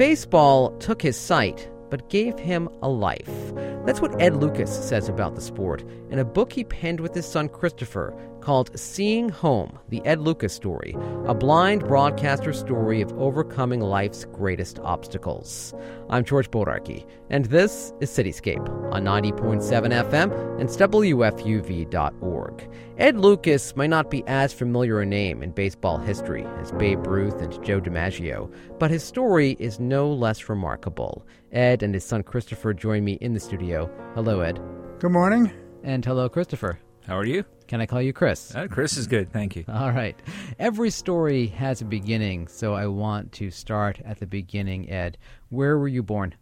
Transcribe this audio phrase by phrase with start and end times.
[0.00, 3.52] baseball took his sight, but gave him a life.
[3.84, 7.26] That's what Ed Lucas says about the sport in a book he penned with his
[7.26, 10.96] son Christopher called Seeing Home The Ed Lucas Story,
[11.26, 15.74] a blind broadcaster story of overcoming life's greatest obstacles.
[16.08, 19.62] I'm George Bodarky, and this is Cityscape on 90.7
[20.10, 22.70] FM and WFUV.org.
[22.98, 27.40] Ed Lucas might not be as familiar a name in baseball history as Babe Ruth
[27.40, 31.26] and Joe DiMaggio, but his story is no less remarkable.
[31.52, 33.90] Ed and his son Christopher join me in the studio.
[34.14, 34.60] Hello, Ed.
[34.98, 35.52] Good morning.
[35.82, 36.78] And hello, Christopher.
[37.06, 37.44] How are you?
[37.70, 38.52] Can I call you Chris?
[38.52, 39.64] Uh, Chris is good, thank you.
[39.68, 40.18] All right.
[40.58, 45.16] Every story has a beginning, so I want to start at the beginning, Ed.
[45.50, 46.34] Where were you born?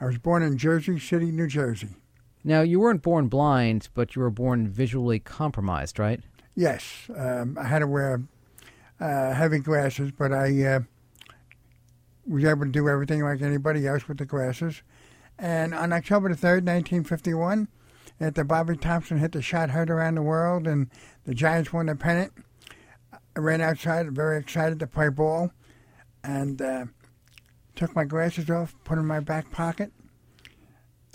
[0.00, 1.90] I was born in Jersey City, New Jersey.
[2.42, 6.20] Now, you weren't born blind, but you were born visually compromised, right?
[6.56, 7.08] Yes.
[7.16, 8.24] Um, I had to wear
[8.98, 10.80] uh, heavy glasses, but I uh,
[12.26, 14.82] was able to do everything like anybody else with the glasses.
[15.38, 17.68] And on October the 3rd, 1951,
[18.20, 20.90] after Bobby Thomson hit the shot heard around the world and
[21.24, 22.32] the Giants won the pennant,
[23.12, 25.50] I ran outside, very excited to play ball,
[26.22, 26.86] and uh,
[27.74, 29.92] took my glasses off, put them in my back pocket,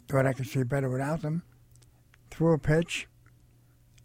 [0.08, 1.44] thought I could see better without them,
[2.30, 3.08] threw a pitch,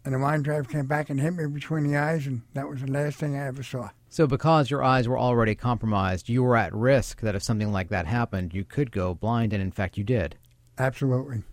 [0.05, 2.81] and the line drive came back and hit me between the eyes, and that was
[2.81, 3.89] the last thing I ever saw.
[4.07, 7.89] So, because your eyes were already compromised, you were at risk that if something like
[7.89, 10.37] that happened, you could go blind, and in fact, you did.
[10.77, 11.43] Absolutely.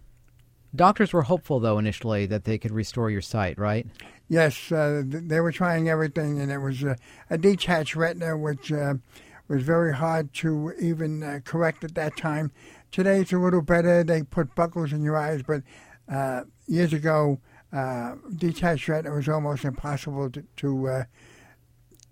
[0.75, 3.87] Doctors were hopeful, though, initially that they could restore your sight, right?
[4.29, 6.95] Yes, uh, they were trying everything, and it was uh,
[7.29, 8.95] a detached retina, which uh,
[9.49, 12.51] was very hard to even uh, correct at that time.
[12.91, 14.03] Today, it's a little better.
[14.03, 15.63] They put buckles in your eyes, but
[16.11, 17.41] uh, years ago,
[17.73, 21.05] uh, detached retina was almost impossible to, to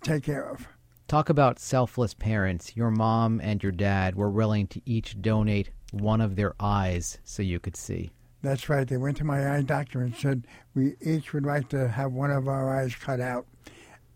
[0.03, 0.69] take care of.
[1.09, 2.77] Talk about selfless parents.
[2.77, 7.43] Your mom and your dad were willing to each donate one of their eyes so
[7.43, 8.11] you could see.
[8.43, 8.89] That's right.
[8.89, 12.31] They went to my eye doctor and said we each would like to have one
[12.31, 13.47] of our eyes cut out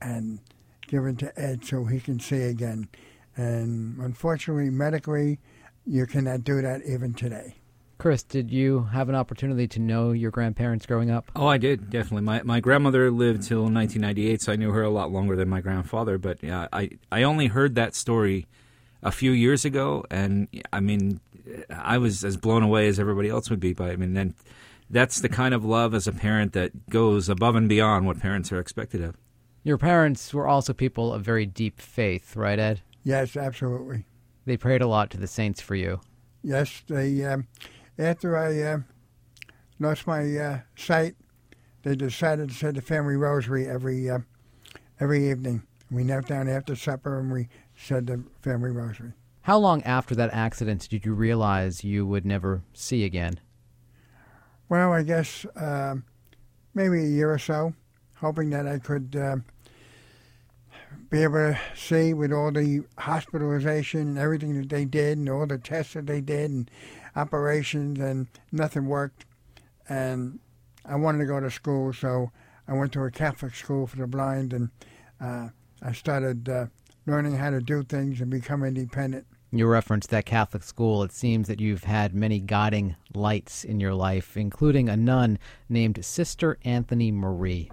[0.01, 0.39] and
[0.87, 2.89] given to Ed so he can see again.
[3.37, 5.41] And unfortunately, medically,
[5.87, 7.57] you cannot do that even today.
[7.99, 11.31] Chris, did you have an opportunity to know your grandparents growing up?
[11.37, 12.23] Oh, I did definitely.
[12.23, 15.61] My my grandmother lived till 1998, so I knew her a lot longer than my
[15.61, 16.19] grandfather.
[16.19, 18.47] But yeah, I I only heard that story
[19.03, 21.21] a few years ago, and I mean,
[21.71, 23.91] I was as blown away as everybody else would be by.
[23.91, 24.35] I mean, then
[24.91, 28.53] that's the kind of love as a parent that goes above and beyond what parents
[28.53, 29.17] are expected of.
[29.63, 32.83] Your parents were also people of very deep faith, right, Ed?
[33.03, 34.05] Yes, absolutely.
[34.45, 36.01] They prayed a lot to the saints for you.
[36.43, 37.25] Yes, they.
[37.25, 37.49] Um,
[37.99, 38.79] after I uh,
[39.79, 41.15] lost my uh, sight,
[41.83, 44.19] they decided to say the family rosary every uh,
[45.01, 45.63] every evening.
[45.91, 49.13] We knelt down after supper and we said the family rosary.
[49.45, 53.41] How long after that accident did you realize you would never see again?
[54.71, 55.97] Well, I guess uh,
[56.73, 57.75] maybe a year or so,
[58.15, 59.37] hoping that I could uh,
[61.11, 65.47] be able to see with all the hospitalization and everything that they did and all
[65.47, 66.71] the tests that they did and
[67.15, 69.27] operations and nothing worked.
[69.91, 70.39] And
[70.87, 72.31] I wanted to go to school, so
[72.67, 74.71] I went to a Catholic school for the blind and
[75.21, 75.49] uh,
[75.83, 76.67] I started uh,
[77.05, 79.27] learning how to do things and become independent.
[79.55, 81.05] You referenced that Catholic school.
[81.05, 85.39] It seems that you've had many guiding lights in your life, including a nun
[85.69, 87.71] named Sister Anthony Marie.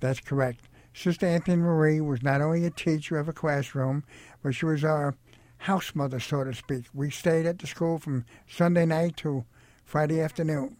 [0.00, 0.70] That's correct.
[0.94, 4.04] Sister Anthony Marie was not only a teacher of a classroom,
[4.42, 5.14] but she was our
[5.58, 6.86] house mother, so to speak.
[6.94, 9.44] We stayed at the school from Sunday night to
[9.84, 10.78] Friday afternoon.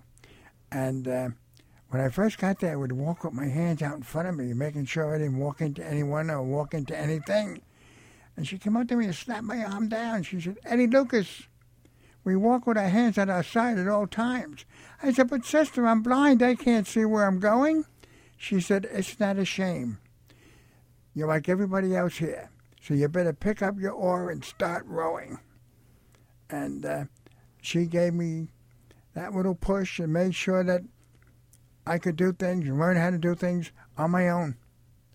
[0.72, 1.28] And uh,
[1.91, 4.34] when I first got there, I would walk with my hands out in front of
[4.34, 7.60] me, making sure I didn't walk into anyone or walk into anything.
[8.36, 10.22] And she came up to me and slapped my arm down.
[10.22, 11.44] She said, Eddie Lucas,
[12.22, 14.64] we walk with our hands at our side at all times.
[15.02, 16.42] I said, but sister, I'm blind.
[16.42, 17.84] I can't see where I'm going.
[18.36, 19.98] She said, it's not a shame.
[21.14, 22.50] You're like everybody else here.
[22.82, 25.38] So you better pick up your oar and start rowing.
[26.50, 27.05] And uh,
[27.62, 28.49] she gave me
[29.14, 30.82] that little push and made sure that
[31.87, 34.56] I could do things and learn how to do things on my own.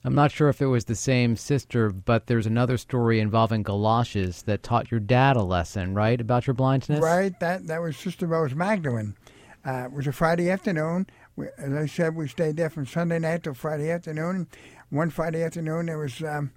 [0.03, 4.42] I'm not sure if it was the same sister, but there's another story involving galoshes
[4.44, 7.00] that taught your dad a lesson, right, about your blindness?
[7.00, 7.39] Right.
[7.39, 9.15] That that was Sister Rose Magdalene.
[9.63, 11.06] Uh, it was a Friday afternoon.
[11.36, 14.48] We, as I said, we stayed there from Sunday night till Friday afternoon.
[14.89, 16.51] One Friday afternoon, there was um,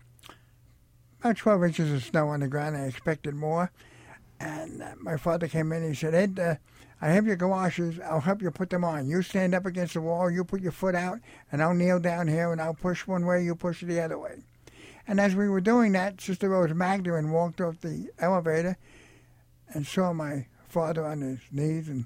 [1.20, 2.78] about 12 inches of snow on the ground.
[2.78, 3.70] I expected more.
[4.44, 6.56] And uh, my father came in and he said, Ed, uh,
[7.00, 7.98] I have your galoshes.
[8.00, 9.08] I'll help you put them on.
[9.08, 11.20] You stand up against the wall, you put your foot out,
[11.50, 14.42] and I'll kneel down here and I'll push one way, you push the other way.
[15.06, 18.76] And as we were doing that, Sister Rose Magdalene walked off the elevator
[19.68, 22.04] and saw my father on his knees, and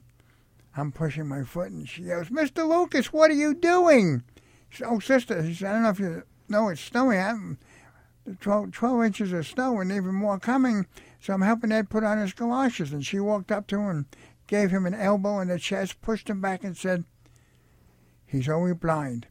[0.77, 2.69] I'm pushing my foot, and she yells, Mr.
[2.69, 4.23] Lucas, what are you doing?
[4.71, 7.19] She said, oh, sister, she said, I don't know if you know it's snowing.
[7.19, 7.59] I'm
[8.41, 10.87] 12, 12 inches of snow and even more coming,
[11.21, 12.93] so I'm helping Ed put on his galoshes.
[12.93, 14.07] And she walked up to him and
[14.47, 17.05] gave him an elbow in the chest, pushed him back, and said,
[18.27, 19.27] He's only blind.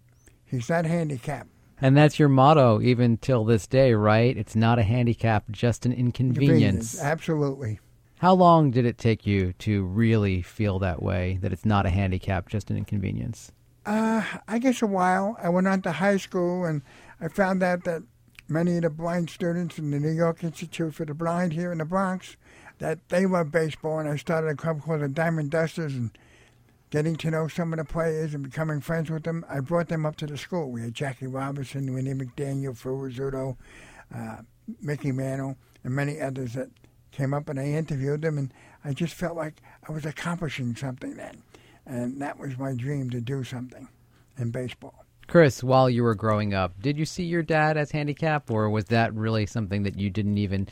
[0.45, 1.49] He's not handicapped.
[1.79, 4.35] And that's your motto even till this day, right?
[4.35, 6.99] It's not a handicap, just an inconvenience.
[6.99, 7.79] Absolutely.
[8.19, 11.91] How long did it take you to really feel that way, that it's not a
[11.91, 13.51] handicap, just an inconvenience?
[13.85, 15.37] Uh, I guess a while.
[15.41, 16.81] I went on to high school and
[17.21, 18.01] I found out that
[18.47, 21.79] many of the blind students in the New York Institute for the Blind here in
[21.79, 22.37] the Bronx,
[22.79, 26.11] that they love baseball, and I started a club called the Diamond Dusters, and
[26.89, 30.05] getting to know some of the players and becoming friends with them, I brought them
[30.05, 30.71] up to the school.
[30.71, 33.57] We had Jackie Robinson, Winnie McDaniel, Phil Rizzuto,
[34.15, 34.37] uh,
[34.81, 36.69] Mickey Mantle, and many others that
[37.11, 38.53] came up, and I interviewed them, and
[38.85, 41.43] I just felt like I was accomplishing something then.
[41.85, 43.87] And that was my dream to do something
[44.37, 45.06] in baseball.
[45.27, 48.85] Chris, while you were growing up, did you see your dad as handicapped, or was
[48.85, 50.67] that really something that you didn't even,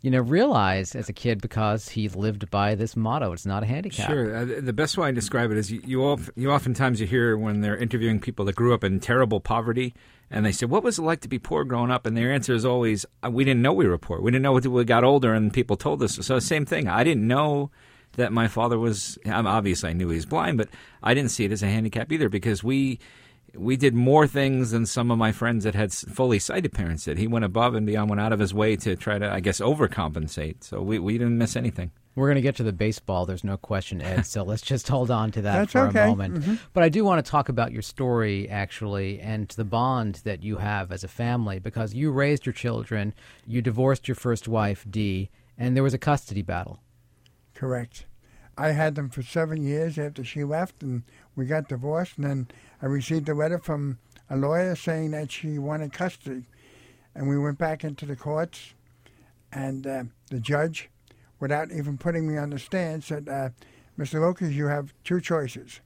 [0.00, 3.32] you know, realize as a kid because he lived by this motto?
[3.32, 4.08] It's not a handicap.
[4.08, 4.36] Sure.
[4.36, 7.36] Uh, the best way I describe it is you you, all, you oftentimes you hear
[7.36, 9.92] when they're interviewing people that grew up in terrible poverty,
[10.30, 12.54] and they say, "What was it like to be poor growing up?" And their answer
[12.54, 14.20] is always, uh, "We didn't know we were poor.
[14.20, 16.86] We didn't know until we got older, and people told us." So same thing.
[16.86, 17.72] I didn't know
[18.12, 19.18] that my father was.
[19.26, 20.68] Obviously, I knew he was blind, but
[21.02, 23.00] I didn't see it as a handicap either because we
[23.54, 27.18] we did more things than some of my friends that had fully sighted parents did.
[27.18, 29.60] He went above and beyond, went out of his way to try to, I guess,
[29.60, 30.64] overcompensate.
[30.64, 31.90] So we, we didn't miss anything.
[32.16, 33.24] We're going to get to the baseball.
[33.24, 34.26] There's no question, Ed.
[34.26, 36.02] So let's just hold on to that That's for okay.
[36.02, 36.34] a moment.
[36.34, 36.54] Mm-hmm.
[36.72, 40.56] But I do want to talk about your story, actually, and the bond that you
[40.56, 43.14] have as a family because you raised your children,
[43.46, 46.80] you divorced your first wife, Dee, and there was a custody battle.
[47.54, 48.06] Correct.
[48.58, 51.04] I had them for seven years after she left, and
[51.36, 52.16] we got divorced.
[52.16, 52.48] And then
[52.82, 53.98] I received a letter from
[54.28, 56.44] a lawyer saying that she wanted custody.
[57.14, 58.74] And we went back into the courts,
[59.52, 60.90] and uh, the judge,
[61.40, 63.50] without even putting me on the stand, said, uh,
[63.98, 64.20] Mr.
[64.20, 65.80] Lucas, you have two choices.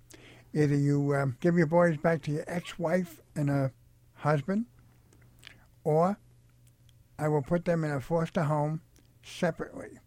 [0.52, 3.72] Either you um, give your boys back to your ex wife and her
[4.16, 4.66] husband,
[5.82, 6.18] or
[7.18, 8.82] I will put them in a foster home
[9.22, 9.98] separately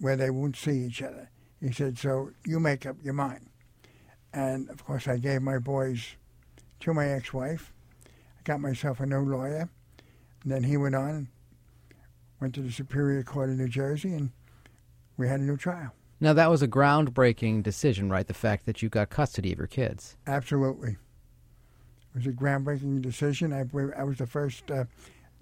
[0.00, 1.30] where they won't see each other.
[1.60, 3.48] He said, So you make up your mind.
[4.34, 6.16] And of course, I gave my boys
[6.80, 7.72] to my ex wife.
[8.04, 9.70] I got myself a new lawyer.
[10.42, 11.26] And then he went on and
[12.40, 14.30] went to the Superior Court of New Jersey, and
[15.16, 15.92] we had a new trial.
[16.20, 18.26] Now, that was a groundbreaking decision, right?
[18.26, 20.16] The fact that you got custody of your kids.
[20.26, 20.90] Absolutely.
[20.90, 23.52] It was a groundbreaking decision.
[23.52, 23.64] I,
[23.98, 24.84] I was the first uh,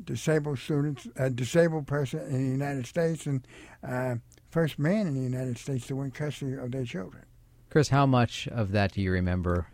[0.04, 3.46] disabled student, uh, disabled person in the United States, and
[3.86, 4.16] uh,
[4.50, 7.24] first man in the United States to win custody of their children.
[7.72, 9.66] Chris, how much of that do you remember?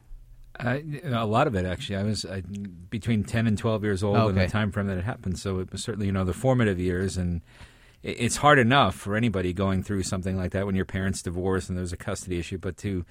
[0.57, 1.97] Uh, a lot of it, actually.
[1.97, 2.43] I was uh,
[2.89, 5.37] between ten and twelve years old in the time frame that it happened.
[5.37, 7.41] So it was certainly, you know, the formative years, and
[8.05, 11.69] it, it's hard enough for anybody going through something like that when your parents divorce
[11.69, 12.57] and there's a custody issue.
[12.57, 13.05] But to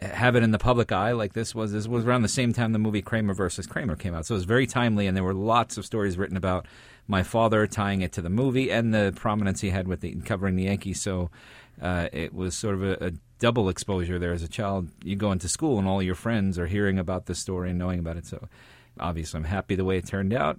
[0.00, 2.72] have it in the public eye like this was this was around the same time
[2.72, 4.24] the movie Kramer versus Kramer came out.
[4.24, 6.64] So it was very timely, and there were lots of stories written about
[7.06, 10.56] my father tying it to the movie and the prominence he had with the covering
[10.56, 11.02] the Yankees.
[11.02, 11.30] So
[11.82, 14.88] uh, it was sort of a, a double exposure there as a child.
[15.02, 17.98] You go into school and all your friends are hearing about this story and knowing
[17.98, 18.26] about it.
[18.26, 18.48] So
[18.98, 20.58] obviously, I'm happy the way it turned out,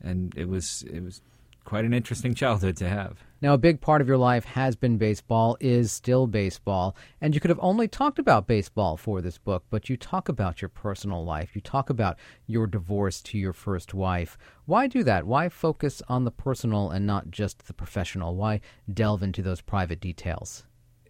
[0.00, 1.20] and it was it was
[1.64, 3.22] quite an interesting childhood to have.
[3.42, 7.40] Now, a big part of your life has been baseball, is still baseball, and you
[7.40, 11.22] could have only talked about baseball for this book, but you talk about your personal
[11.22, 11.54] life.
[11.54, 14.38] You talk about your divorce to your first wife.
[14.64, 15.26] Why do that?
[15.26, 18.36] Why focus on the personal and not just the professional?
[18.36, 20.64] Why delve into those private details?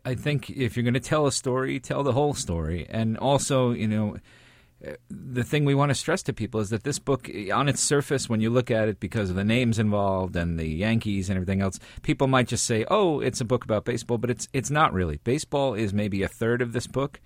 [0.07, 2.87] I think if you're going to tell a story, tell the whole story.
[2.89, 4.17] And also, you know,
[5.11, 8.29] the thing we want to stress to people is that this book, on its surface,
[8.29, 11.61] when you look at it because of the names involved and the Yankees and everything
[11.61, 14.93] else, people might just say, "Oh, it's a book about baseball," but it's it's not
[14.93, 15.17] really.
[15.25, 17.21] Baseball is maybe a third of this book,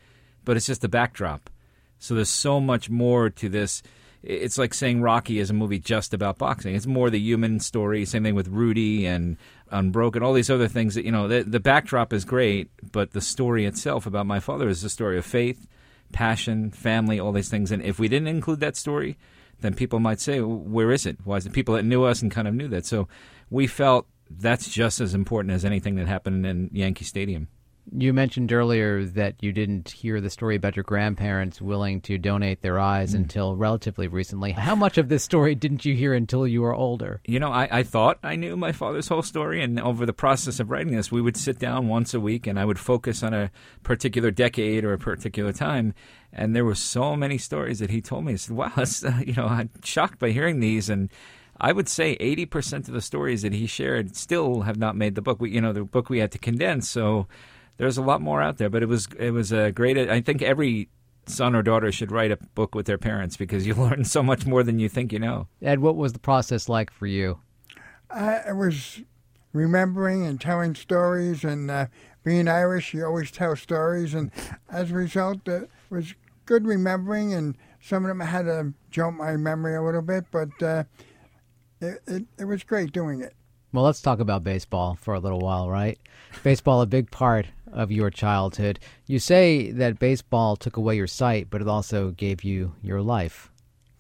[0.47, 1.51] but it's just the backdrop.
[1.99, 3.83] So there's so much more to this.
[4.23, 6.75] It's like saying Rocky is a movie just about boxing.
[6.75, 8.05] It's more the human story.
[8.05, 9.39] Same thing with Rudy and
[9.71, 10.23] Unbroken.
[10.23, 11.27] All these other things that you know.
[11.27, 15.17] The, the backdrop is great, but the story itself about my father is a story
[15.17, 15.67] of faith,
[16.13, 17.73] passion, family, all these things.
[17.73, 19.17] And if we didn't include that story,
[19.61, 22.31] then people might say, "Where is it?" Why is it people that knew us and
[22.31, 22.85] kind of knew that?
[22.85, 23.09] So
[23.49, 27.49] we felt that's just as important as anything that happened in Yankee Stadium.
[27.93, 32.63] You mentioned earlier that you didn't hear the story about your grandparents willing to donate
[32.63, 33.21] their eyes Mm.
[33.23, 34.53] until relatively recently.
[34.53, 37.21] How much of this story didn't you hear until you were older?
[37.27, 40.61] You know, I, I thought I knew my father's whole story, and over the process
[40.61, 43.35] of writing this, we would sit down once a week and I would focus on
[43.35, 43.51] a
[43.83, 45.95] particular decade or a particular time.
[46.33, 48.35] And there were so many stories that he told me.
[48.35, 50.89] I said, wow, that's, uh, you know, I'm shocked by hearing these.
[50.89, 51.11] And
[51.61, 55.23] I would say 80% of the stories that he shared still have not made the
[55.23, 55.41] book.
[55.41, 56.89] We, you know, the book we had to condense.
[56.89, 57.27] So
[57.81, 60.43] there's a lot more out there, but it was, it was a great, I think
[60.43, 60.91] every
[61.25, 64.45] son or daughter should write a book with their parents because you learn so much
[64.45, 65.49] more than you think you know.
[65.63, 67.41] Ed, what was the process like for you?
[68.11, 69.01] I I was
[69.55, 71.87] remembering and telling stories, and uh,
[72.23, 74.31] being Irish, you always tell stories, and
[74.69, 79.17] as a result, uh, it was good remembering, and some of them had to jump
[79.17, 80.85] my memory a little bit, but uh,
[81.81, 83.35] it, it, it was great doing it.
[83.73, 85.99] Well, let's talk about baseball for a little while, right?
[86.43, 88.79] Baseball, a big part of your childhood.
[89.07, 93.51] You say that baseball took away your sight, but it also gave you your life.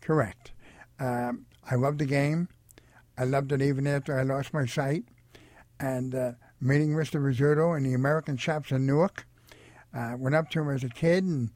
[0.00, 0.52] Correct.
[0.98, 2.48] Um, I loved the game.
[3.16, 5.04] I loved it even after I lost my sight.
[5.78, 7.20] And uh, meeting Mr.
[7.20, 9.26] Rizzuto in the American shops in Newark,
[9.94, 11.50] uh, went up to him as a kid, and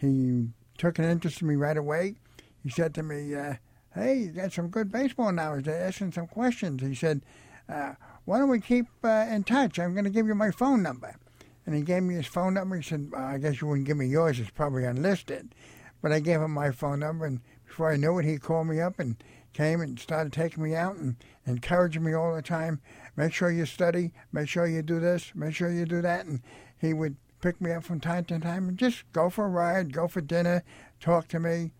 [0.00, 0.48] he
[0.78, 2.16] took an interest in me right away.
[2.62, 3.54] He said to me, uh,
[3.94, 5.66] "Hey, you got some good baseball knowledge.
[5.66, 7.22] They're asking some questions." He said,
[7.68, 9.78] uh, "Why don't we keep uh, in touch?
[9.78, 11.16] I'm going to give you my phone number."
[11.66, 12.76] And he gave me his phone number.
[12.76, 14.38] He said, "I guess you wouldn't give me yours.
[14.38, 15.54] It's probably unlisted."
[16.02, 18.80] But I gave him my phone number, and before I knew it, he called me
[18.80, 19.16] up and
[19.54, 21.16] came and started taking me out and
[21.46, 22.80] encouraging me all the time.
[23.16, 24.12] Make sure you study.
[24.32, 25.32] Make sure you do this.
[25.34, 26.26] Make sure you do that.
[26.26, 26.42] And
[26.76, 29.92] he would pick me up from time to time and just go for a ride,
[29.92, 30.62] go for dinner,
[31.00, 31.72] talk to me.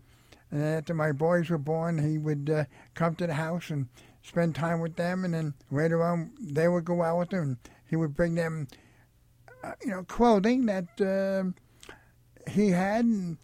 [0.49, 3.87] And then after my boys were born, he would uh, come to the house and
[4.23, 5.25] spend time with them.
[5.25, 7.41] And then later on, they would go out with him.
[7.41, 7.57] And
[7.89, 8.67] he would bring them,
[9.83, 11.51] you know, clothing that uh,
[12.49, 13.05] he had.
[13.05, 13.37] And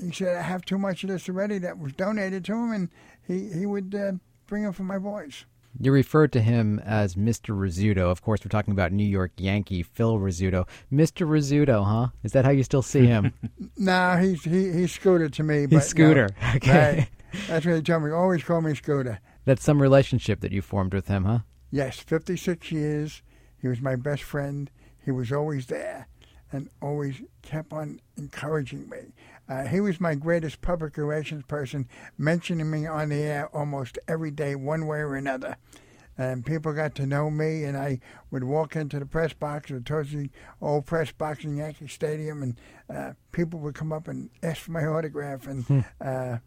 [0.00, 2.72] he said, I have too much of this already that was donated to him.
[2.72, 2.88] And
[3.26, 4.12] he, he would uh,
[4.46, 5.44] bring them for my boys.
[5.78, 7.54] You referred to him as Mr.
[7.54, 8.10] Rizzuto.
[8.10, 10.66] Of course, we're talking about New York Yankee Phil Rizzuto.
[10.90, 11.28] Mr.
[11.28, 12.08] Rizzuto, huh?
[12.22, 13.32] Is that how you still see him?
[13.78, 15.66] No, he's he he's Scooter to me.
[15.66, 16.30] But He's Scooter.
[16.40, 16.48] no.
[16.56, 17.08] Okay.
[17.46, 18.10] That's what he told me.
[18.10, 19.20] Always call me Scooter.
[19.44, 21.40] That's some relationship that you formed with him, huh?
[21.70, 23.22] Yes, 56 years.
[23.60, 24.70] He was my best friend.
[25.06, 26.08] He was always there
[26.52, 28.98] and always kept on encouraging me.
[29.48, 34.32] Uh, he was my greatest public relations person, mentioning me on the air almost every
[34.32, 35.56] day, one way or another.
[36.18, 39.80] And people got to know me, and I would walk into the press box or
[39.80, 40.28] towards the
[40.60, 42.60] old press box in Yankee Stadium, and
[42.92, 46.38] uh, people would come up and ask for my autograph, and uh,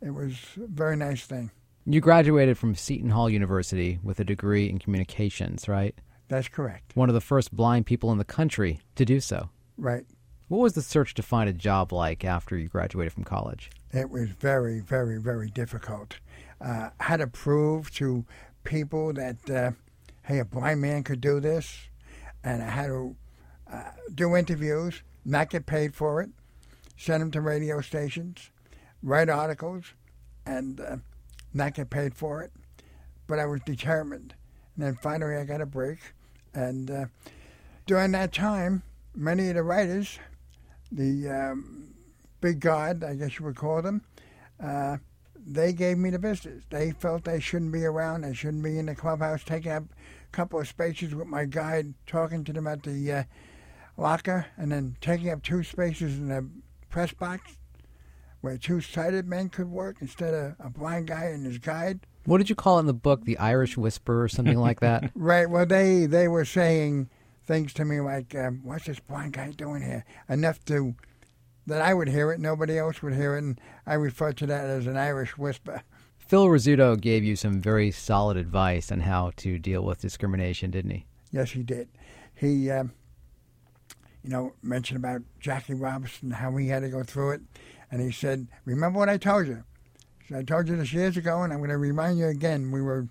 [0.00, 1.50] it was a very nice thing.
[1.84, 5.94] You graduated from Seton Hall University with a degree in communications, right?
[6.30, 6.94] That's correct.
[6.94, 9.50] One of the first blind people in the country to do so.
[9.76, 10.04] Right.
[10.46, 13.68] What was the search to find a job like after you graduated from college?
[13.90, 16.20] It was very, very, very difficult.
[16.60, 18.24] Uh, I had to prove to
[18.62, 19.72] people that, uh,
[20.22, 21.88] hey, a blind man could do this.
[22.44, 23.16] And I had to
[23.70, 23.82] uh,
[24.14, 26.30] do interviews, not get paid for it,
[26.96, 28.52] send them to radio stations,
[29.02, 29.94] write articles,
[30.46, 30.96] and uh,
[31.52, 32.52] not get paid for it.
[33.26, 34.34] But I was determined.
[34.76, 35.98] And then finally I got a break.
[36.54, 37.04] And uh,
[37.86, 38.82] during that time,
[39.14, 40.18] many of the writers,
[40.90, 41.94] the um,
[42.40, 44.02] big god, I guess you would call them,
[44.62, 44.98] uh,
[45.36, 46.64] they gave me the business.
[46.70, 48.22] They felt they shouldn't be around.
[48.22, 51.94] They shouldn't be in the clubhouse taking up a couple of spaces with my guide,
[52.06, 53.22] talking to them at the uh,
[53.96, 56.46] locker, and then taking up two spaces in the
[56.90, 57.56] press box
[58.40, 62.00] where two sighted men could work instead of a blind guy and his guide.
[62.30, 63.24] What did you call it in the book?
[63.24, 65.10] The Irish Whisper or something like that?
[65.16, 65.50] Right.
[65.50, 67.10] Well, they they were saying
[67.44, 70.94] things to me like, um, "What's this blind guy doing here?" Enough to
[71.66, 74.64] that I would hear it, nobody else would hear it, and I refer to that
[74.66, 75.82] as an Irish whisper.
[76.18, 80.92] Phil Rizzuto gave you some very solid advice on how to deal with discrimination, didn't
[80.92, 81.06] he?
[81.32, 81.88] Yes, he did.
[82.32, 82.92] He, um,
[84.22, 87.40] you know, mentioned about Jackie Robinson, how he had to go through it,
[87.90, 89.64] and he said, "Remember what I told you."
[90.32, 92.70] I told you this years ago, and I'm going to remind you again.
[92.70, 93.08] We were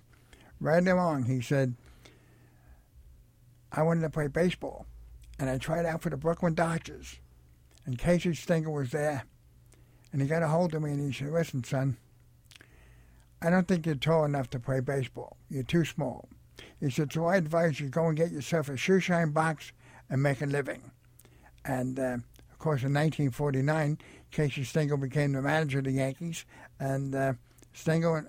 [0.60, 1.24] right along.
[1.24, 1.74] He said,
[3.72, 4.86] "I wanted to play baseball,
[5.38, 7.18] and I tried out for the Brooklyn Dodgers,
[7.84, 9.24] and Casey Stengel was there,
[10.12, 11.96] and he got a hold of me and he said, "Listen, son."
[13.42, 15.38] I don't think you're tall enough to play baseball.
[15.48, 16.28] You're too small.
[16.78, 19.72] He said, so I advise you go and get yourself a shoe shine box
[20.10, 20.90] and make a living.
[21.64, 22.18] And uh,
[22.52, 23.98] of course, in 1949,
[24.30, 26.44] Casey Stengel became the manager of the Yankees,
[26.80, 27.32] and uh,
[27.72, 28.22] Stengel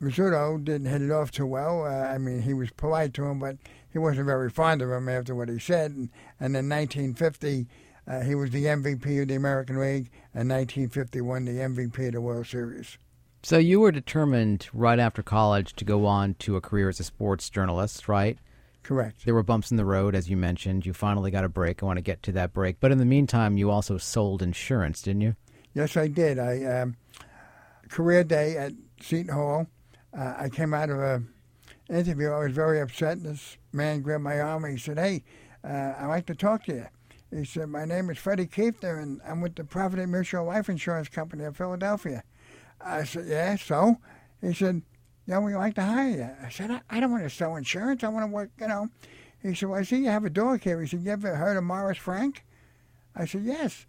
[0.00, 1.84] Rizzuto didn't hit it off too well.
[1.84, 3.56] Uh, I mean, he was polite to him, but
[3.90, 5.92] he wasn't very fond of him after what he said.
[5.92, 7.66] And, and in 1950,
[8.06, 12.20] uh, he was the MVP of the American League, and 1951 the MVP of the
[12.20, 12.98] World Series.
[13.42, 17.04] So you were determined right after college to go on to a career as a
[17.04, 18.38] sports journalist, right?
[18.82, 19.24] Correct.
[19.24, 20.84] There were bumps in the road, as you mentioned.
[20.84, 21.82] You finally got a break.
[21.82, 22.80] I want to get to that break.
[22.80, 25.36] But in the meantime, you also sold insurance, didn't you?
[25.74, 26.38] Yes, I did.
[26.38, 26.96] I um,
[27.88, 29.66] career day at Seton Hall.
[30.16, 31.22] Uh, I came out of a
[31.90, 32.30] interview.
[32.30, 33.22] I was very upset.
[33.22, 35.24] This man grabbed my arm and he said, "Hey,
[35.64, 36.86] uh, I'd like to talk to you."
[37.36, 41.08] He said, "My name is Freddie Kiefner, and I'm with the Provident Mutual Life Insurance
[41.08, 42.22] Company of Philadelphia."
[42.80, 43.96] I said, "Yeah, so?"
[44.40, 44.82] He said,
[45.26, 48.04] "Yeah, we'd like to hire you." I said, "I, I don't want to sell insurance.
[48.04, 48.90] I want to work, you know."
[49.42, 51.56] He said, "Well, I see you have a dog here." He said, "You ever heard
[51.56, 52.44] of Morris Frank?"
[53.16, 53.86] I said, "Yes."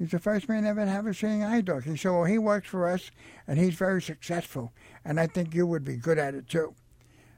[0.00, 1.84] He's the first man ever to have a seeing eye dog.
[1.84, 3.10] He said, Well, he works for us
[3.46, 4.72] and he's very successful.
[5.04, 6.74] And I think you would be good at it too.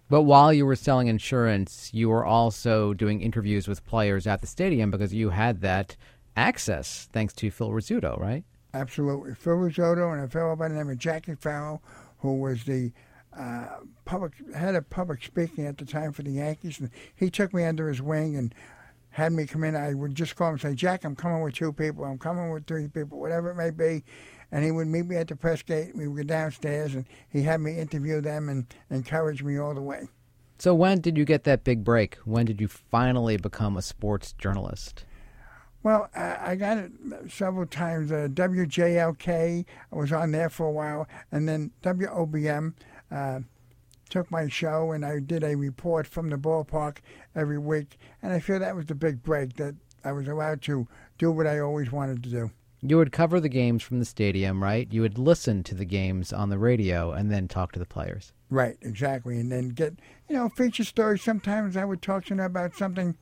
[0.08, 4.46] But while you were selling insurance, you were also doing interviews with players at the
[4.46, 5.96] stadium because you had that
[6.36, 8.44] access thanks to Phil Rizzuto, right?
[8.74, 9.34] Absolutely.
[9.34, 11.82] Phil Rizzuto and a fellow by the name of Jackie Farrell,
[12.18, 12.92] who was the
[13.36, 16.78] uh, public head of public speaking at the time for the Yankees.
[16.78, 18.54] And he took me under his wing and
[19.12, 21.54] had me come in, I would just call him and say, Jack, I'm coming with
[21.54, 24.04] two people, I'm coming with three people, whatever it may be.
[24.50, 25.94] And he would meet me at the press gate.
[25.94, 29.80] We would go downstairs, and he had me interview them and encourage me all the
[29.80, 30.08] way.
[30.58, 32.16] So, when did you get that big break?
[32.24, 35.04] When did you finally become a sports journalist?
[35.82, 36.92] Well, I got it
[37.28, 38.12] several times.
[38.12, 42.74] Uh, WJLK, I was on there for a while, and then WOBM.
[43.10, 43.40] Uh,
[44.12, 46.98] took my show and I did a report from the ballpark
[47.34, 47.96] every week.
[48.22, 51.46] And I feel that was the big break that I was allowed to do what
[51.46, 52.50] I always wanted to do.
[52.82, 54.86] You would cover the games from the stadium, right?
[54.92, 58.34] You would listen to the games on the radio and then talk to the players.
[58.50, 59.40] Right, exactly.
[59.40, 59.94] And then get,
[60.28, 61.22] you know, feature stories.
[61.22, 63.16] Sometimes I would talk to them about something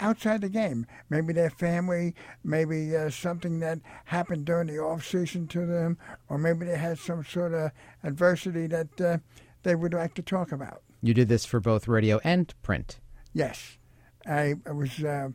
[0.00, 0.86] outside the game.
[1.08, 2.14] Maybe their family,
[2.44, 5.96] maybe uh, something that happened during the off season to them,
[6.28, 7.70] or maybe they had some sort of
[8.02, 9.18] adversity that uh,
[9.66, 10.82] they would like to talk about.
[11.02, 13.00] You did this for both radio and print.
[13.32, 13.78] Yes,
[14.24, 15.30] I, I was uh,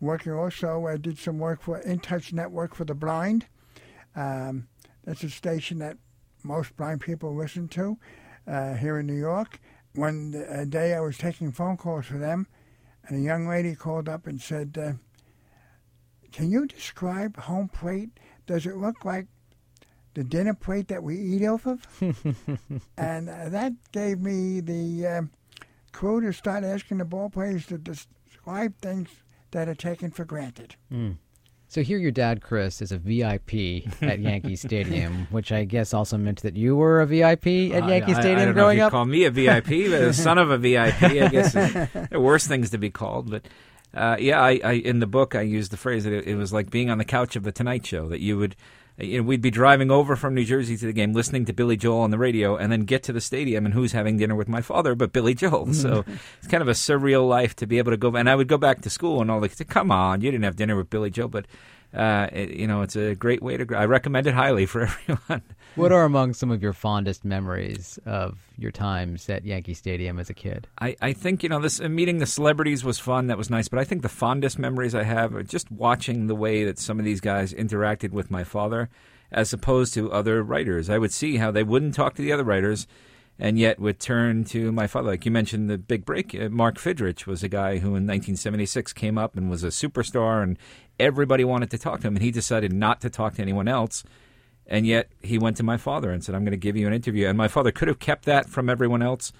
[0.00, 0.86] working also.
[0.86, 3.46] I did some work for In Touch Network for the Blind.
[4.16, 4.66] Um,
[5.04, 5.96] that's a station that
[6.42, 7.98] most blind people listen to
[8.48, 9.60] uh, here in New York.
[9.94, 10.32] One
[10.68, 12.48] day I was taking phone calls for them,
[13.06, 14.92] and a young lady called up and said, uh,
[16.32, 18.10] "Can you describe home plate?
[18.46, 19.28] Does it look like
[20.14, 21.86] the dinner plate that we eat off of.
[22.96, 25.22] and uh, that gave me the uh,
[25.92, 29.08] clue to start asking the ball players to describe things
[29.52, 30.76] that are taken for granted.
[30.92, 31.16] Mm.
[31.68, 36.18] So here, your dad, Chris, is a VIP at Yankee Stadium, which I guess also
[36.18, 38.84] meant that you were a VIP at Yankee uh, Stadium I, I don't growing know
[38.84, 38.92] if up.
[38.92, 41.54] Call me a VIP, but the son of a VIP, I guess.
[41.54, 43.46] there are worse things to be called, but.
[43.94, 46.50] Uh, yeah, I, I, in the book I used the phrase that it, it was
[46.50, 48.08] like being on the couch of the Tonight Show.
[48.08, 48.56] That you would
[48.98, 51.76] you know, we'd be driving over from New Jersey to the game, listening to Billy
[51.76, 54.48] Joel on the radio, and then get to the stadium, and who's having dinner with
[54.48, 55.72] my father but Billy Joel?
[55.72, 56.18] So mm.
[56.38, 58.14] it's kind of a surreal life to be able to go.
[58.14, 60.44] And I would go back to school, and all the kids, come on, you didn't
[60.44, 61.46] have dinner with Billy Joel, but
[61.94, 63.76] uh, it, you know, it's a great way to.
[63.76, 65.42] I recommend it highly for everyone.
[65.74, 70.30] What are among some of your fondest memories of your times at Yankee Stadium as
[70.30, 70.68] a kid?
[70.80, 73.26] I, I think you know this uh, meeting the celebrities was fun.
[73.26, 76.34] That was nice, but I think the fondest memories I have are just watching the
[76.34, 78.88] way that some of these guys interacted with my father
[79.30, 80.90] as opposed to other writers.
[80.90, 82.86] I would see how they wouldn't talk to the other writers
[83.42, 85.08] and yet would turn to my father.
[85.08, 86.32] Like you mentioned, the big break.
[86.32, 90.44] Uh, Mark Fidrych was a guy who in 1976 came up and was a superstar,
[90.44, 90.56] and
[91.00, 94.04] everybody wanted to talk to him, and he decided not to talk to anyone else.
[94.64, 96.92] And yet he went to my father and said, "I'm going to give you an
[96.92, 99.32] interview." And my father could have kept that from everyone else,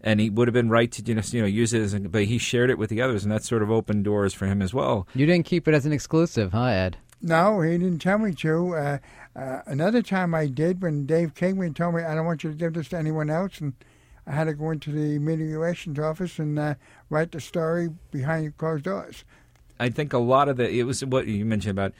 [0.00, 2.68] and he would have been right to you know use it as, but he shared
[2.68, 5.06] it with the others, and that sort of opened doors for him as well.
[5.14, 6.96] You didn't keep it as an exclusive, huh, Ed?
[7.22, 8.74] No, he didn't tell me to.
[8.74, 8.98] Uh,
[9.34, 12.56] uh, another time I did when Dave Kingman told me, I don't want you to
[12.56, 13.60] give this to anyone else.
[13.60, 13.74] And
[14.26, 16.74] I had to go into the media relations office and uh,
[17.10, 19.24] write the story behind closed doors.
[19.78, 21.92] I think a lot of the, it was what you mentioned about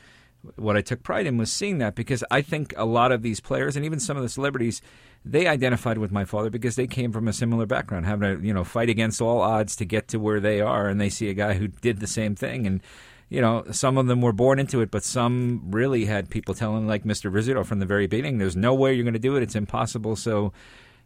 [0.57, 3.40] what I took pride in was seeing that because I think a lot of these
[3.40, 4.81] players and even some of the celebrities,
[5.24, 8.55] they identified with my father because they came from a similar background, having to, you
[8.55, 10.88] know, fight against all odds to get to where they are.
[10.88, 12.66] And they see a guy who did the same thing.
[12.66, 12.81] And,
[13.29, 16.87] you know, some of them were born into it, but some really had people telling,
[16.87, 17.31] like Mr.
[17.31, 19.43] Rizzuto from the very beginning, there's no way you're going to do it.
[19.43, 20.17] It's impossible.
[20.17, 20.53] So,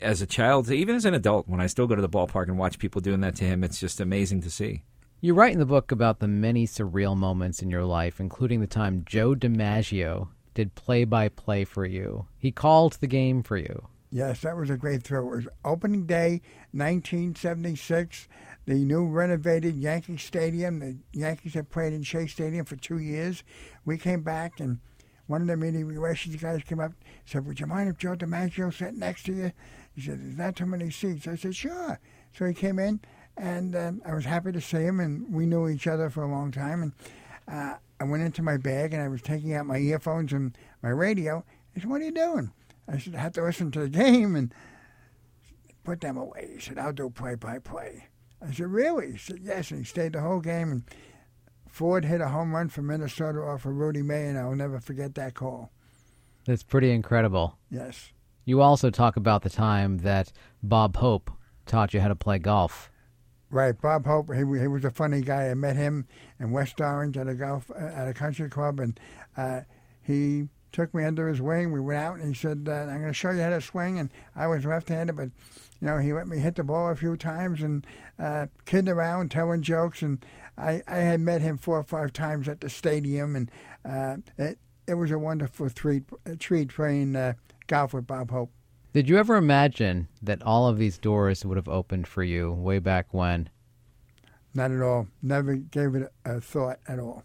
[0.01, 2.59] as a child, even as an adult, when I still go to the ballpark and
[2.59, 4.83] watch people doing that to him, it's just amazing to see.
[5.21, 8.67] You write in the book about the many surreal moments in your life, including the
[8.67, 12.27] time Joe DiMaggio did play by play for you.
[12.39, 13.87] He called the game for you.
[14.11, 15.33] Yes, that was a great thrill.
[15.33, 16.41] It was opening day,
[16.73, 18.29] 1976.
[18.71, 20.79] The new renovated Yankee Stadium.
[20.79, 23.43] The Yankees have played in Shea Stadium for two years.
[23.85, 24.79] We came back, and
[25.27, 26.93] one of the media relations guys came up
[27.25, 29.53] said, Would you mind if Joe DiMaggio sat next to you?
[29.97, 31.27] He said, There's not too many seats.
[31.27, 31.99] I said, Sure.
[32.33, 33.01] So he came in,
[33.37, 36.31] and uh, I was happy to see him, and we knew each other for a
[36.31, 36.83] long time.
[36.85, 36.93] And
[37.49, 40.91] uh, I went into my bag, and I was taking out my earphones and my
[40.91, 41.45] radio.
[41.75, 42.53] He said, What are you doing?
[42.87, 44.55] I said, I have to listen to the game and
[45.83, 46.51] put them away.
[46.55, 48.10] He said, I'll do play by play.
[48.43, 49.13] I said, Really?
[49.13, 49.71] He said, Yes.
[49.71, 50.71] And he stayed the whole game.
[50.71, 50.83] And
[51.69, 55.15] Ford hit a home run for Minnesota off of Rudy May, and I'll never forget
[55.15, 55.71] that call.
[56.47, 57.59] That's pretty incredible.
[57.71, 58.13] Yes.
[58.45, 61.31] You also talk about the time that Bob Hope
[61.67, 62.91] taught you how to play golf.
[63.51, 64.33] Right, Bob Hope.
[64.33, 65.51] He, he was a funny guy.
[65.51, 66.07] I met him
[66.39, 68.99] in West Orange at a golf at a country club, and
[69.37, 69.61] uh,
[70.03, 71.73] he took me under his wing.
[71.73, 73.99] We went out, and he said, uh, "I'm going to show you how to swing."
[73.99, 75.31] And I was left-handed, but
[75.81, 77.87] you know, he let me hit the ball a few times and
[78.19, 80.03] uh, kidding around, telling jokes.
[80.03, 80.25] And
[80.57, 83.51] I, I had met him four or five times at the stadium, and
[83.85, 86.05] uh, it it was a wonderful treat
[86.39, 87.35] treat playing uh,
[87.67, 88.51] golf with Bob Hope.
[88.93, 92.81] Did you ever imagine that all of these doors would have opened for you way
[92.81, 93.49] back when?
[94.53, 95.07] Not at all.
[95.23, 97.23] Never gave it a thought at all.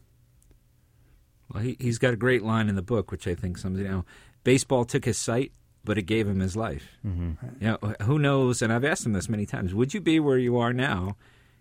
[1.53, 3.87] Well, he, he's got a great line in the book, which I think sums it
[3.87, 4.05] up.
[4.43, 5.51] Baseball took his sight,
[5.83, 6.97] but it gave him his life.
[7.05, 7.63] Mm-hmm.
[7.63, 8.61] You know, who knows?
[8.61, 9.73] And I've asked him this many times.
[9.73, 11.15] Would you be where you are now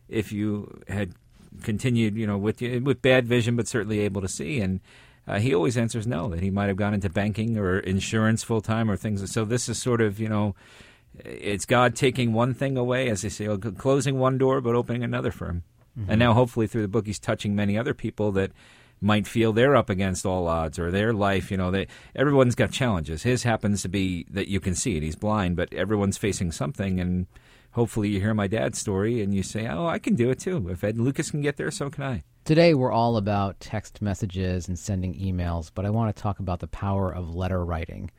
[0.08, 1.12] if you had
[1.62, 4.60] continued, you know, with with bad vision, but certainly able to see?
[4.60, 4.80] And
[5.26, 6.28] uh, he always answers no.
[6.28, 9.30] That he might have gone into banking or insurance full time or things.
[9.30, 10.54] So this is sort of, you know,
[11.18, 15.30] it's God taking one thing away, as they say, closing one door but opening another
[15.30, 15.62] for him.
[15.98, 16.10] Mm-hmm.
[16.10, 18.50] And now, hopefully, through the book, he's touching many other people that
[19.00, 21.50] might feel they're up against all odds or their life.
[21.50, 23.22] You know, they, everyone's got challenges.
[23.22, 25.02] His happens to be that you can see it.
[25.02, 27.00] He's blind, but everyone's facing something.
[27.00, 27.26] And
[27.72, 30.68] hopefully, you hear my dad's story and you say, "Oh, I can do it too.
[30.68, 34.02] If Ed and Lucas can get there, so can I." Today, we're all about text
[34.02, 38.10] messages and sending emails, but I want to talk about the power of letter writing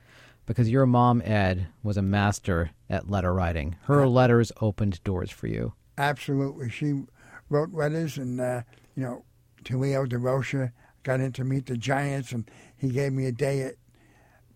[0.46, 3.76] because your mom, Ed, was a master at letter writing.
[3.84, 5.74] Her letters opened doors for you.
[5.98, 6.70] Absolutely.
[6.70, 7.04] She
[7.50, 8.62] wrote letters, and, uh,
[8.96, 9.24] you know,
[9.66, 10.72] to Leo Durocher,
[11.04, 13.76] got in to meet the Giants, and he gave me a day at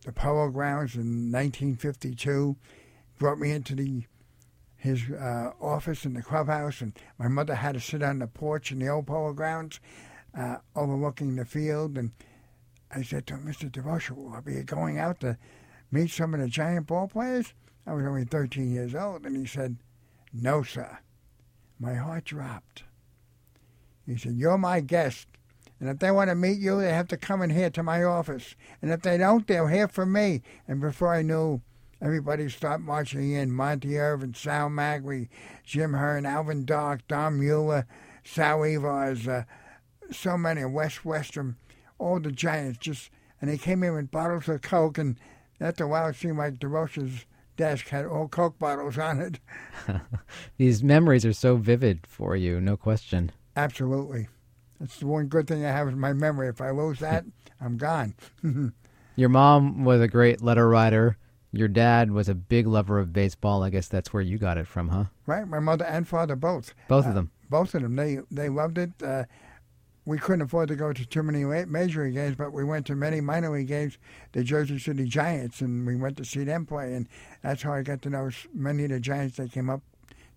[0.06, 2.56] the Polo Grounds in 1952.
[3.18, 4.04] Brought me into the
[4.78, 8.72] his uh, office in the clubhouse, and my mother had to sit on the porch
[8.72, 9.82] in the old Polo Grounds,
[10.34, 11.98] uh, overlooking the field.
[11.98, 12.12] And
[12.90, 13.70] I said to him, Mr.
[13.70, 15.38] Durocher, will I be going out to
[15.92, 17.54] meet some of the giant ball players?
[17.86, 19.26] I was only 13 years old.
[19.26, 19.76] And he said,
[20.32, 21.00] No, sir.
[21.78, 22.84] My heart dropped.
[24.10, 25.28] He said, You're my guest.
[25.80, 28.04] And if they want to meet you, they have to come in here to my
[28.04, 28.56] office.
[28.82, 30.42] And if they don't, they'll hear from me.
[30.68, 31.62] And before I knew,
[32.02, 33.52] everybody stopped marching in.
[33.52, 35.30] Monte Irvin, Sal Maglie,
[35.64, 37.88] Jim Hearn, Alvin Dark, Don Mueller,
[38.26, 39.46] Sal Yvars, uh,
[40.12, 41.56] so many, Wes Westrum,
[41.98, 45.18] all the giants just, and they came in with bottles of Coke and
[45.62, 47.26] after a while, it seemed like Durocher's
[47.58, 49.40] desk had all Coke bottles on it.
[50.58, 53.32] These memories are so vivid for you, no question.
[53.56, 54.28] Absolutely.
[54.80, 56.48] That's the one good thing I have in my memory.
[56.48, 57.26] If I lose that,
[57.62, 58.16] I'm gone.
[59.16, 61.18] Your mom was a great letter writer.
[61.52, 63.64] Your dad was a big lover of baseball.
[63.64, 65.06] I guess that's where you got it from, huh?
[65.26, 65.48] Right.
[65.48, 66.74] My mother and father both.
[66.88, 67.32] Both of them.
[67.34, 67.96] Uh, both of them.
[67.96, 68.92] They they loved it.
[69.04, 69.24] Uh,
[70.06, 72.96] we couldn't afford to go to too many major league games, but we went to
[72.96, 73.98] many minor league games,
[74.32, 76.94] the Jersey City Giants, and we went to see them play.
[76.94, 77.08] And
[77.44, 79.82] that's how I got to know many of the Giants that came up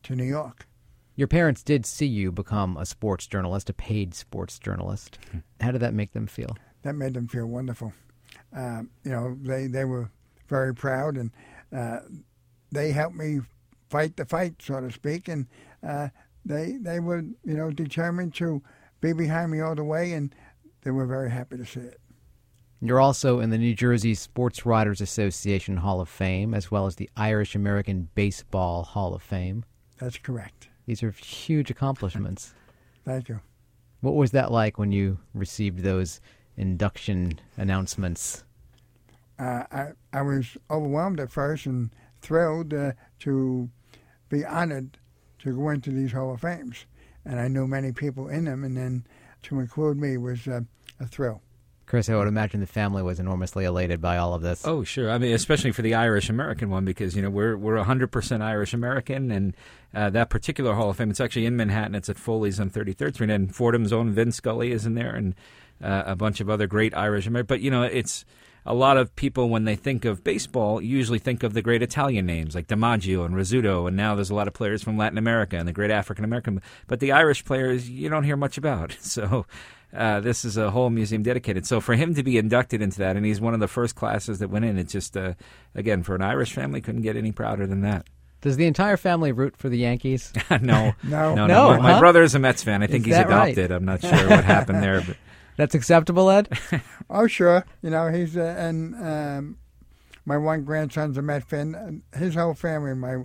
[0.03, 0.67] to New York.
[1.15, 5.19] Your parents did see you become a sports journalist, a paid sports journalist.
[5.61, 6.57] How did that make them feel?
[6.83, 7.93] That made them feel wonderful.
[8.57, 10.11] Uh, you know, they, they were
[10.49, 11.31] very proud, and
[11.77, 12.01] uh,
[12.71, 13.41] they helped me
[13.91, 15.29] fight the fight, so to speak.
[15.29, 15.47] And
[15.87, 16.09] uh,
[16.45, 18.63] they they were, you know, determined to
[19.01, 20.35] be behind me all the way, and
[20.83, 22.01] they were very happy to see it.
[22.81, 26.97] You're also in the New Jersey Sports Writers Association Hall of Fame, as well as
[26.97, 29.65] the Irish American Baseball Hall of Fame.
[29.99, 30.69] That's correct.
[30.87, 32.55] These are huge accomplishments.
[33.05, 33.41] Thank you.
[34.01, 36.21] What was that like when you received those
[36.57, 38.45] induction announcements?
[39.39, 41.91] Uh, I I was overwhelmed at first and
[42.21, 43.69] thrilled uh, to
[44.29, 44.99] be honored
[45.41, 46.87] to go into these Hall of Fames
[47.25, 49.07] and I knew many people in them, and then
[49.45, 50.61] to include me was uh,
[51.01, 51.41] a thrill.
[51.93, 54.67] Chris, I would imagine the family was enormously elated by all of this.
[54.67, 55.11] Oh, sure.
[55.11, 58.73] I mean, especially for the Irish American one, because you know we're we're 100% Irish
[58.73, 59.55] American, and
[59.93, 61.95] uh, that particular Hall of Fame, it's actually in Manhattan.
[61.95, 65.35] It's at Foley's on 33rd Street, and Fordham's own Vin Scully is in there, and
[65.85, 67.49] uh, a bunch of other great Irish Americans.
[67.49, 68.25] But you know, it's
[68.65, 72.25] a lot of people, when they think of baseball, usually think of the great Italian
[72.25, 75.59] names like DiMaggio and Rizzuto, and now there's a lot of players from Latin America
[75.59, 76.63] and the great African American.
[76.87, 78.97] But the Irish players, you don't hear much about.
[79.03, 79.45] So
[79.95, 81.67] uh, this is a whole museum dedicated.
[81.67, 84.39] So for him to be inducted into that, and he's one of the first classes
[84.39, 85.35] that went in, it's just, uh,
[85.75, 88.07] again, for an Irish family, couldn't get any prouder than that.
[88.41, 90.33] Does the entire family root for the Yankees?
[90.51, 91.35] no, No.
[91.35, 92.01] no, No, My, my huh?
[92.01, 92.83] brother is a Mets fan.
[92.83, 93.53] I think Is he's that right?
[93.53, 93.71] adopted.
[93.71, 95.17] I'm not sure what happened there, but
[95.57, 96.49] That's acceptable, Ed?
[97.11, 97.65] Oh, sure.
[97.83, 99.59] You know, he's uh, and um,
[100.25, 102.03] my one grandson's a Mets fan.
[102.17, 103.25] His whole family, my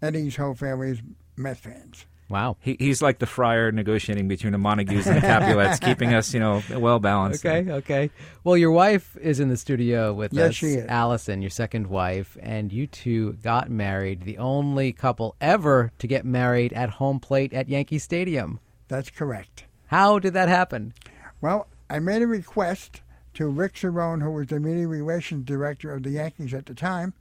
[0.00, 1.02] Eddie's whole family is
[1.36, 2.06] Met fans.
[2.30, 2.56] Wow.
[2.60, 6.40] he, he's like the friar negotiating between the Montagues and the Capulets, keeping us, you
[6.40, 7.44] know, well balanced.
[7.44, 8.10] Okay, okay.
[8.44, 10.86] Well, your wife is in the studio with Yes, us, she is.
[10.88, 16.24] Allison, your second wife, and you two got married, the only couple ever to get
[16.24, 18.60] married at home plate at Yankee Stadium.
[18.88, 19.64] That's correct.
[19.86, 20.92] How did that happen?
[21.40, 23.00] Well, I made a request
[23.34, 27.14] to Rick Cerrone, who was the media relations director of the Yankees at the time,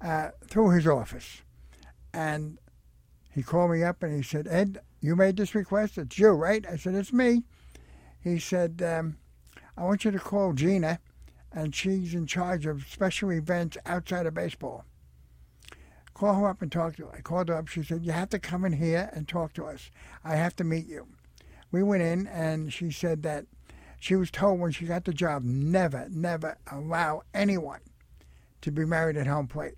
[0.00, 1.42] uh, through his office.
[2.14, 2.58] And
[3.30, 5.98] he called me up and he said, Ed, you made this request?
[5.98, 6.64] It's you, right?
[6.68, 7.42] I said, It's me.
[8.22, 9.16] He said, um,
[9.76, 11.00] I want you to call Gina,
[11.52, 14.84] and she's in charge of special events outside of baseball.
[16.12, 17.16] Call her up and talk to her.
[17.16, 17.68] I called her up.
[17.68, 19.90] She said, You have to come in here and talk to us.
[20.22, 21.06] I have to meet you.
[21.72, 23.46] We went in, and she said that
[23.98, 27.80] she was told when she got the job never, never allow anyone
[28.60, 29.76] to be married at home plate.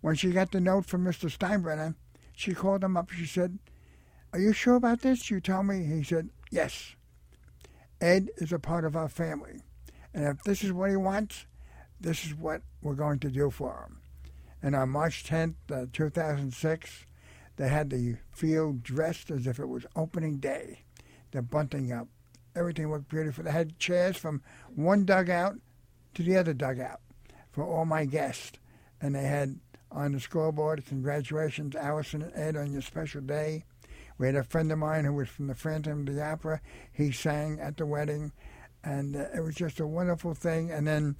[0.00, 1.28] When she got the note from Mr.
[1.28, 1.94] Steinbrenner,
[2.40, 3.10] she called him up.
[3.10, 3.58] She said,
[4.32, 5.30] Are you sure about this?
[5.30, 5.84] You tell me?
[5.84, 6.96] He said, Yes.
[8.00, 9.62] Ed is a part of our family.
[10.14, 11.44] And if this is what he wants,
[12.00, 13.98] this is what we're going to do for him.
[14.62, 17.06] And on March 10th, uh, 2006,
[17.56, 20.84] they had the field dressed as if it was opening day.
[21.30, 22.08] They're bunting up.
[22.56, 23.44] Everything looked beautiful.
[23.44, 24.42] They had chairs from
[24.74, 25.56] one dugout
[26.14, 27.00] to the other dugout
[27.52, 28.58] for all my guests.
[29.00, 33.64] And they had on the scoreboard, congratulations, Allison and Ed, on your special day.
[34.18, 36.60] We had a friend of mine who was from the Phantom of the Opera.
[36.92, 38.32] He sang at the wedding,
[38.84, 40.70] and uh, it was just a wonderful thing.
[40.70, 41.16] And then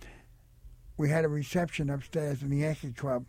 [0.96, 3.24] we had a reception upstairs in the Yankee Club,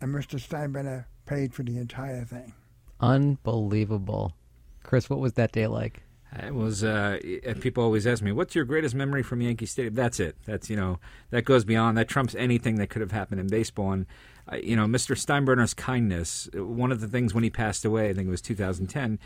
[0.00, 0.40] and Mr.
[0.40, 2.54] Steinbrenner paid for the entire thing.
[3.00, 4.34] Unbelievable.
[4.82, 6.02] Chris, what was that day like?
[6.44, 6.84] It was.
[6.84, 7.18] Uh,
[7.60, 10.36] people always ask me, "What's your greatest memory from Yankee Stadium?" That's it.
[10.44, 10.98] That's you know
[11.30, 13.92] that goes beyond that trumps anything that could have happened in baseball.
[13.92, 14.06] And
[14.50, 15.16] uh, you know, Mr.
[15.16, 16.48] Steinbrenner's kindness.
[16.54, 19.18] One of the things when he passed away, I think it was 2010.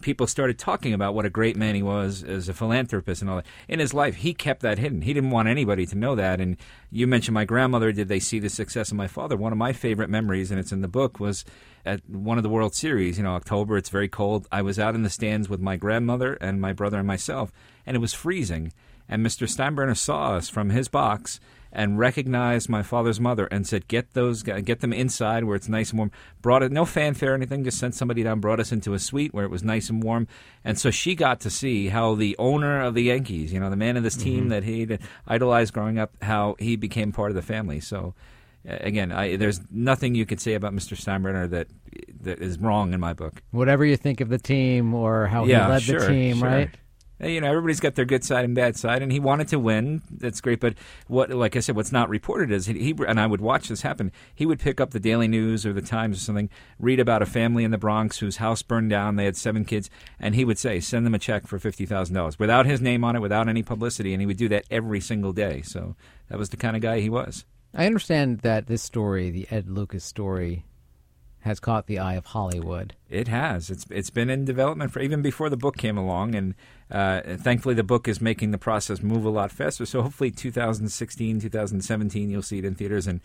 [0.00, 3.36] People started talking about what a great man he was as a philanthropist and all
[3.36, 3.46] that.
[3.68, 5.02] In his life, he kept that hidden.
[5.02, 6.40] He didn't want anybody to know that.
[6.40, 6.56] And
[6.90, 7.92] you mentioned my grandmother.
[7.92, 9.36] Did they see the success of my father?
[9.36, 11.44] One of my favorite memories, and it's in the book, was
[11.84, 13.18] at one of the World Series.
[13.18, 14.48] You know, October, it's very cold.
[14.50, 17.52] I was out in the stands with my grandmother and my brother and myself,
[17.84, 18.72] and it was freezing.
[19.08, 19.46] And Mr.
[19.46, 21.38] Steinbrenner saw us from his box
[21.76, 25.90] and recognized my father's mother and said, "Get those, get them inside where it's nice
[25.90, 26.10] and warm."
[26.40, 27.62] Brought it, no fanfare or anything.
[27.62, 30.26] Just sent somebody down, brought us into a suite where it was nice and warm,
[30.64, 33.76] and so she got to see how the owner of the Yankees, you know, the
[33.76, 34.48] man of this team mm-hmm.
[34.48, 37.78] that he'd idolized growing up, how he became part of the family.
[37.78, 38.14] So.
[38.68, 40.96] Again, I, there's nothing you could say about Mr.
[40.96, 41.68] Steinbrenner that
[42.22, 43.40] that is wrong in my book.
[43.52, 46.48] Whatever you think of the team or how Yeah, he led sure, the team, sure.
[46.48, 46.70] right?
[47.18, 50.02] You know, everybody's got their good side and bad side, and he wanted to win.
[50.10, 50.74] That's great, but
[51.06, 53.82] what, like I said, what's not reported is he, he and I would watch this
[53.82, 54.12] happen.
[54.34, 57.26] He would pick up the Daily News or the Times or something, read about a
[57.26, 59.16] family in the Bronx whose house burned down.
[59.16, 59.88] They had seven kids,
[60.20, 63.02] and he would say, "Send them a check for fifty thousand dollars," without his name
[63.02, 65.62] on it, without any publicity, and he would do that every single day.
[65.62, 65.96] So
[66.28, 67.46] that was the kind of guy he was.
[67.74, 70.64] I understand that this story, the Ed Lucas story,
[71.46, 72.94] has caught the eye of Hollywood.
[73.08, 73.70] It has.
[73.70, 76.54] It's it's been in development for even before the book came along, and
[76.90, 79.86] uh, thankfully the book is making the process move a lot faster.
[79.86, 83.06] So hopefully 2016, 2017, you'll see it in theaters.
[83.06, 83.20] And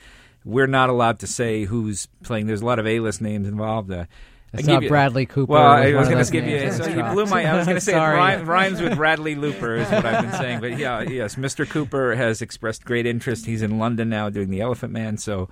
[0.46, 2.48] we're not allowed to say who's playing.
[2.48, 3.92] There's a lot of A-list names involved.
[3.92, 4.06] Uh,
[4.54, 5.54] It's not you- Bradley Cooper.
[5.54, 6.72] Well, I was was one of going to give you.
[6.72, 7.46] So you blew my.
[7.46, 10.60] I was going to say rhymes, rhymes with Bradley Looper is what I've been saying.
[10.62, 11.68] But yeah, yes, Mr.
[11.70, 13.46] Cooper has expressed great interest.
[13.46, 15.18] He's in London now doing The Elephant Man.
[15.18, 15.50] So.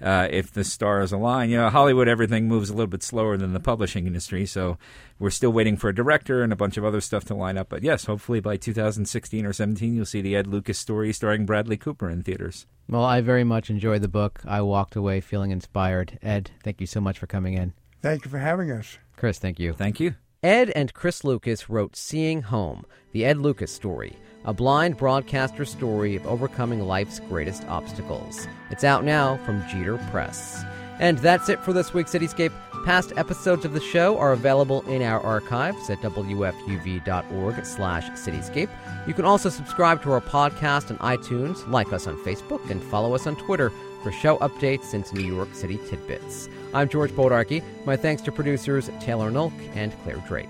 [0.00, 3.52] Uh, if the stars align, you know, Hollywood, everything moves a little bit slower than
[3.52, 4.46] the publishing industry.
[4.46, 4.78] So
[5.18, 7.68] we're still waiting for a director and a bunch of other stuff to line up.
[7.68, 11.76] But yes, hopefully by 2016 or 17, you'll see the Ed Lucas story starring Bradley
[11.76, 12.66] Cooper in theaters.
[12.88, 14.40] Well, I very much enjoyed the book.
[14.46, 16.18] I walked away feeling inspired.
[16.22, 17.74] Ed, thank you so much for coming in.
[18.00, 18.98] Thank you for having us.
[19.16, 19.74] Chris, thank you.
[19.74, 20.14] Thank you.
[20.42, 26.16] Ed and Chris Lucas wrote Seeing Home, the Ed Lucas story, a blind broadcaster story
[26.16, 28.48] of overcoming life's greatest obstacles.
[28.70, 30.64] It's out now from Jeter Press.
[30.98, 32.52] And that's it for this week's Cityscape.
[32.86, 38.70] Past episodes of the show are available in our archives at wfuv.org slash cityscape.
[39.06, 43.14] You can also subscribe to our podcast on iTunes, like us on Facebook, and follow
[43.14, 43.70] us on Twitter
[44.02, 46.48] for show updates and New York City tidbits.
[46.72, 47.64] I'm George Bodarky.
[47.84, 50.48] My thanks to producers Taylor Nolk and Claire Drake.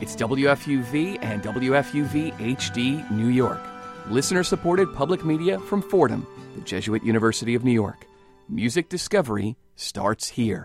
[0.00, 3.60] It's WFUV and WFUV HD New York.
[4.08, 8.06] Listener supported public media from Fordham, the Jesuit University of New York.
[8.48, 10.64] Music discovery starts here.